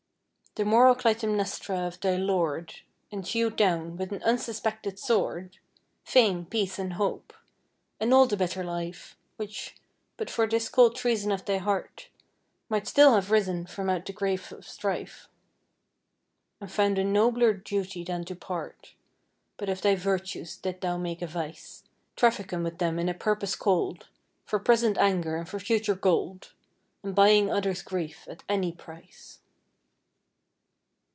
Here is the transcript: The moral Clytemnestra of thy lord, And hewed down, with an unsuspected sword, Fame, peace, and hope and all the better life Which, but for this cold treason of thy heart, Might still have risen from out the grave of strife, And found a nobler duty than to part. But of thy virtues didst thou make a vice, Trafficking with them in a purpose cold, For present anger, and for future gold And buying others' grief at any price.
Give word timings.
The 0.55 0.65
moral 0.65 0.95
Clytemnestra 0.95 1.79
of 1.87 2.01
thy 2.01 2.17
lord, 2.17 2.81
And 3.09 3.25
hewed 3.25 3.55
down, 3.55 3.95
with 3.95 4.11
an 4.11 4.21
unsuspected 4.23 4.99
sword, 4.99 5.59
Fame, 6.03 6.45
peace, 6.45 6.77
and 6.77 6.91
hope 6.95 7.31
and 8.01 8.13
all 8.13 8.25
the 8.27 8.35
better 8.35 8.61
life 8.61 9.15
Which, 9.37 9.75
but 10.17 10.29
for 10.29 10.45
this 10.45 10.67
cold 10.67 10.97
treason 10.97 11.31
of 11.31 11.45
thy 11.45 11.55
heart, 11.59 12.09
Might 12.67 12.85
still 12.85 13.13
have 13.13 13.31
risen 13.31 13.65
from 13.65 13.89
out 13.89 14.05
the 14.05 14.11
grave 14.11 14.51
of 14.51 14.67
strife, 14.67 15.29
And 16.59 16.69
found 16.69 16.97
a 16.97 17.05
nobler 17.05 17.53
duty 17.53 18.03
than 18.03 18.25
to 18.25 18.35
part. 18.35 18.95
But 19.55 19.69
of 19.69 19.81
thy 19.81 19.95
virtues 19.95 20.57
didst 20.57 20.81
thou 20.81 20.97
make 20.97 21.21
a 21.21 21.27
vice, 21.27 21.85
Trafficking 22.17 22.61
with 22.61 22.77
them 22.77 22.99
in 22.99 23.07
a 23.07 23.13
purpose 23.13 23.55
cold, 23.55 24.09
For 24.43 24.59
present 24.59 24.97
anger, 24.97 25.37
and 25.37 25.47
for 25.47 25.59
future 25.59 25.95
gold 25.95 26.51
And 27.03 27.15
buying 27.15 27.49
others' 27.49 27.81
grief 27.81 28.27
at 28.29 28.43
any 28.49 28.73
price. 28.73 29.37